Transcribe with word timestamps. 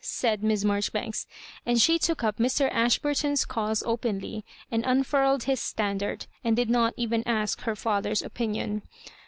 said 0.03 0.41
Miss 0.41 0.63
Marjoribanksi 0.63 1.27
And 1.63 1.79
she 1.79 1.99
took 1.99 2.23
up 2.23 2.37
Mr. 2.37 2.67
Ashburton's 2.73 3.45
cause 3.45 3.83
openly, 3.85 4.43
and 4.71 4.83
un 4.83 5.03
furled 5.03 5.43
his 5.43 5.59
standard, 5.59 6.25
and 6.43 6.55
did 6.55 6.71
not 6.71 6.95
even 6.97 7.21
ask 7.27 7.61
her 7.61 7.75
father's 7.75 8.23
opinion. 8.23 8.81